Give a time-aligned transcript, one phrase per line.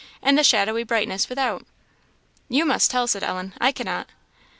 [0.19, 1.63] and the shadowy brightness without?"
[2.49, 4.07] "You must tell," said Ellen; "I cannot."